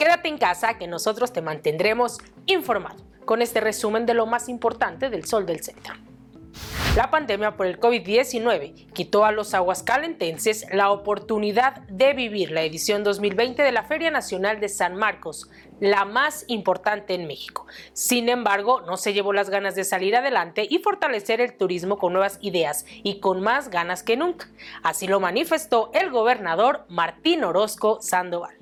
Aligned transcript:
Quédate 0.00 0.28
en 0.28 0.38
casa 0.38 0.78
que 0.78 0.86
nosotros 0.86 1.30
te 1.30 1.42
mantendremos 1.42 2.20
informado 2.46 3.04
con 3.26 3.42
este 3.42 3.60
resumen 3.60 4.06
de 4.06 4.14
lo 4.14 4.24
más 4.24 4.48
importante 4.48 5.10
del 5.10 5.26
Sol 5.26 5.44
del 5.44 5.62
Centro. 5.62 5.92
La 6.96 7.10
pandemia 7.10 7.54
por 7.54 7.66
el 7.66 7.78
COVID-19 7.78 8.92
quitó 8.94 9.26
a 9.26 9.30
los 9.30 9.52
aguascalentenses 9.52 10.64
la 10.72 10.90
oportunidad 10.90 11.82
de 11.88 12.14
vivir 12.14 12.50
la 12.50 12.62
edición 12.62 13.04
2020 13.04 13.62
de 13.62 13.72
la 13.72 13.82
Feria 13.82 14.10
Nacional 14.10 14.58
de 14.58 14.70
San 14.70 14.96
Marcos, 14.96 15.50
la 15.80 16.06
más 16.06 16.46
importante 16.48 17.12
en 17.12 17.26
México. 17.26 17.66
Sin 17.92 18.30
embargo, 18.30 18.80
no 18.80 18.96
se 18.96 19.12
llevó 19.12 19.34
las 19.34 19.50
ganas 19.50 19.74
de 19.74 19.84
salir 19.84 20.16
adelante 20.16 20.66
y 20.68 20.78
fortalecer 20.78 21.42
el 21.42 21.58
turismo 21.58 21.98
con 21.98 22.14
nuevas 22.14 22.38
ideas 22.40 22.86
y 22.88 23.20
con 23.20 23.42
más 23.42 23.68
ganas 23.68 24.02
que 24.02 24.16
nunca. 24.16 24.48
Así 24.82 25.06
lo 25.06 25.20
manifestó 25.20 25.90
el 25.92 26.10
gobernador 26.10 26.86
Martín 26.88 27.44
Orozco 27.44 28.00
Sandoval. 28.00 28.59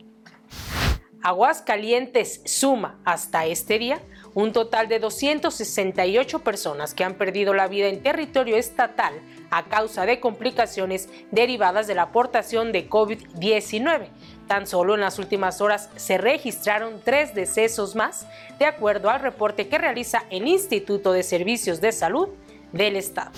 Aguascalientes 1.22 2.42
suma 2.44 3.00
hasta 3.04 3.46
este 3.46 3.78
día 3.78 4.00
un 4.34 4.52
total 4.52 4.86
de 4.86 5.00
268 5.00 6.38
personas 6.40 6.94
que 6.94 7.02
han 7.02 7.14
perdido 7.14 7.54
la 7.54 7.66
vida 7.66 7.88
en 7.88 8.02
territorio 8.02 8.56
estatal 8.56 9.14
a 9.50 9.64
causa 9.64 10.06
de 10.06 10.20
complicaciones 10.20 11.08
derivadas 11.32 11.88
de 11.88 11.96
la 11.96 12.02
aportación 12.02 12.70
de 12.70 12.88
COVID-19. 12.88 14.08
Tan 14.46 14.68
solo 14.68 14.94
en 14.94 15.00
las 15.00 15.18
últimas 15.18 15.60
horas 15.60 15.90
se 15.96 16.18
registraron 16.18 17.00
tres 17.04 17.34
decesos 17.34 17.96
más, 17.96 18.26
de 18.60 18.66
acuerdo 18.66 19.10
al 19.10 19.20
reporte 19.20 19.68
que 19.68 19.78
realiza 19.78 20.24
el 20.30 20.46
Instituto 20.46 21.12
de 21.12 21.24
Servicios 21.24 21.80
de 21.80 21.90
Salud 21.90 22.28
del 22.72 22.94
Estado. 22.94 23.32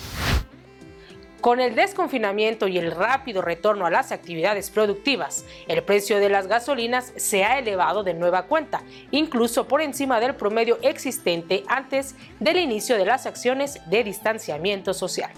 Con 1.40 1.58
el 1.58 1.74
desconfinamiento 1.74 2.68
y 2.68 2.76
el 2.76 2.90
rápido 2.90 3.40
retorno 3.40 3.86
a 3.86 3.90
las 3.90 4.12
actividades 4.12 4.68
productivas, 4.68 5.46
el 5.68 5.82
precio 5.82 6.18
de 6.18 6.28
las 6.28 6.48
gasolinas 6.48 7.14
se 7.16 7.44
ha 7.44 7.58
elevado 7.58 8.02
de 8.02 8.12
nueva 8.12 8.42
cuenta, 8.42 8.82
incluso 9.10 9.66
por 9.66 9.80
encima 9.80 10.20
del 10.20 10.34
promedio 10.34 10.78
existente 10.82 11.64
antes 11.66 12.14
del 12.40 12.58
inicio 12.58 12.98
de 12.98 13.06
las 13.06 13.24
acciones 13.24 13.80
de 13.88 14.04
distanciamiento 14.04 14.92
social. 14.92 15.30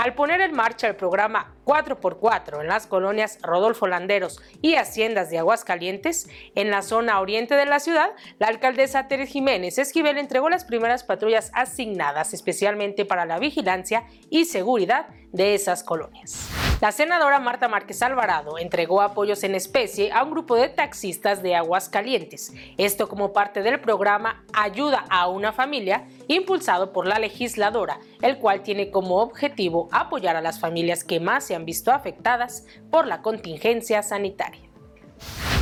Al 0.00 0.14
poner 0.14 0.40
en 0.40 0.54
marcha 0.54 0.88
el 0.88 0.96
programa 0.96 1.56
4x4 1.66 2.62
en 2.62 2.68
las 2.68 2.86
colonias 2.86 3.38
Rodolfo 3.42 3.86
Landeros 3.86 4.40
y 4.62 4.76
Haciendas 4.76 5.28
de 5.28 5.36
Aguascalientes, 5.36 6.26
en 6.54 6.70
la 6.70 6.80
zona 6.80 7.20
oriente 7.20 7.54
de 7.54 7.66
la 7.66 7.80
ciudad, 7.80 8.08
la 8.38 8.46
alcaldesa 8.46 9.08
Teres 9.08 9.28
Jiménez 9.28 9.76
Esquivel 9.76 10.16
entregó 10.16 10.48
las 10.48 10.64
primeras 10.64 11.04
patrullas 11.04 11.50
asignadas 11.52 12.32
especialmente 12.32 13.04
para 13.04 13.26
la 13.26 13.38
vigilancia 13.38 14.04
y 14.30 14.46
seguridad 14.46 15.08
de 15.32 15.54
esas 15.54 15.84
colonias. 15.84 16.59
La 16.80 16.92
senadora 16.92 17.38
Marta 17.40 17.68
Márquez 17.68 18.00
Alvarado 18.00 18.56
entregó 18.56 19.02
apoyos 19.02 19.44
en 19.44 19.54
especie 19.54 20.12
a 20.12 20.22
un 20.22 20.30
grupo 20.30 20.56
de 20.56 20.70
taxistas 20.70 21.42
de 21.42 21.54
Aguascalientes, 21.54 22.54
esto 22.78 23.06
como 23.06 23.34
parte 23.34 23.62
del 23.62 23.80
programa 23.80 24.46
Ayuda 24.54 25.04
a 25.10 25.28
una 25.28 25.52
familia, 25.52 26.08
impulsado 26.26 26.94
por 26.94 27.06
la 27.06 27.18
legisladora, 27.18 28.00
el 28.22 28.38
cual 28.38 28.62
tiene 28.62 28.90
como 28.90 29.18
objetivo 29.18 29.90
apoyar 29.92 30.36
a 30.36 30.40
las 30.40 30.58
familias 30.58 31.04
que 31.04 31.20
más 31.20 31.44
se 31.44 31.54
han 31.54 31.66
visto 31.66 31.92
afectadas 31.92 32.64
por 32.90 33.06
la 33.06 33.20
contingencia 33.20 34.02
sanitaria. 34.02 34.69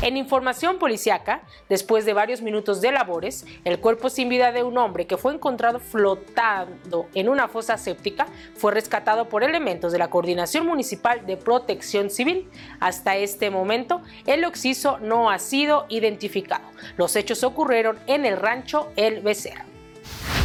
En 0.01 0.17
información 0.17 0.79
policiaca, 0.79 1.43
después 1.69 2.05
de 2.05 2.13
varios 2.13 2.41
minutos 2.41 2.81
de 2.81 2.93
labores, 2.93 3.45
el 3.65 3.81
cuerpo 3.81 4.11
sin 4.11 4.29
vida 4.29 4.53
de 4.53 4.63
un 4.63 4.79
hombre 4.79 5.09
que 5.09 5.17
fue 5.17 5.35
encontrado 5.35 5.81
flotando 5.81 7.09
en 7.15 7.29
una 7.29 7.49
fosa 7.49 7.77
séptica 7.77 8.29
fue 8.55 8.73
rescatado 8.73 9.29
por 9.29 9.43
elementos 9.43 9.91
de 9.91 9.99
la 9.99 10.09
Coordinación 10.09 10.67
Municipal 10.67 11.27
de 11.27 11.37
Protección 11.37 12.11
Civil. 12.11 12.49
Hasta 12.79 13.17
este 13.17 13.51
momento, 13.51 14.01
el 14.27 14.45
occiso 14.45 14.99
no 14.99 15.31
ha 15.31 15.41
sido 15.41 15.87
identificado. 15.89 16.65
Los 16.97 17.17
hechos 17.17 17.43
ocurrieron 17.43 17.99
en 18.07 18.25
el 18.25 18.37
rancho 18.37 18.93
El 18.95 19.21
Becerro. 19.21 19.78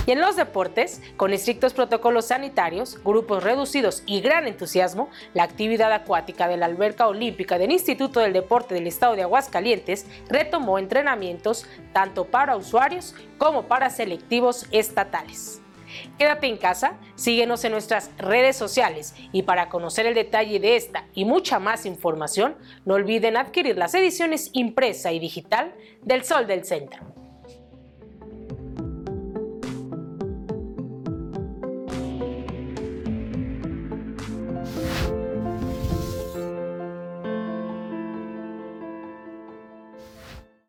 Y 0.05 0.11
en 0.11 0.19
los 0.19 0.35
deportes, 0.35 1.01
con 1.15 1.31
estrictos 1.31 1.73
protocolos 1.73 2.25
sanitarios, 2.25 3.01
grupos 3.05 3.41
reducidos 3.41 4.03
y 4.05 4.19
gran 4.19 4.47
entusiasmo, 4.47 5.09
la 5.33 5.43
actividad 5.43 5.93
acuática 5.93 6.49
de 6.49 6.57
la 6.57 6.65
alberca 6.65 7.07
olímpica 7.07 7.57
del 7.57 7.71
Instituto 7.71 8.19
del 8.19 8.33
Deporte 8.33 8.75
del 8.75 8.87
Estado 8.87 9.15
de 9.15 9.21
Aguascalientes 9.21 10.05
retomó 10.27 10.77
entrenamientos 10.77 11.65
tanto 11.93 12.25
para 12.25 12.57
usuarios 12.57 13.15
como 13.37 13.63
para 13.63 13.89
selectivos 13.89 14.65
estatales. 14.71 15.61
Quédate 16.17 16.47
en 16.47 16.57
casa, 16.57 16.97
síguenos 17.15 17.63
en 17.63 17.71
nuestras 17.71 18.11
redes 18.17 18.57
sociales 18.57 19.15
y 19.31 19.43
para 19.43 19.69
conocer 19.69 20.05
el 20.05 20.15
detalle 20.15 20.59
de 20.59 20.75
esta 20.75 21.05
y 21.13 21.23
mucha 21.23 21.59
más 21.59 21.85
información, 21.85 22.57
no 22.83 22.95
olviden 22.95 23.37
adquirir 23.37 23.77
las 23.77 23.93
ediciones 23.93 24.49
impresa 24.53 25.13
y 25.13 25.19
digital 25.19 25.73
del 26.01 26.25
Sol 26.25 26.47
del 26.47 26.65
Centro. 26.65 27.22